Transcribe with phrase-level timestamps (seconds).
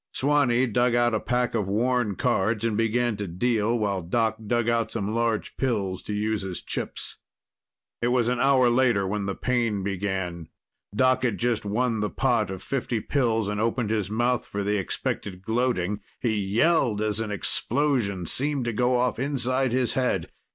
[0.13, 4.67] Swanee dug out a pack of worn cards and began to deal while Doc dug
[4.67, 7.17] out some large pills to use as chips.
[8.01, 10.49] It was an hour later when the pain began.
[10.95, 14.79] Doc had just won the pot of fifty pills and opened his mouth for the
[14.79, 15.99] expected gloating.
[16.19, 20.31] He yelled as an explosion seemed to go off inside his head.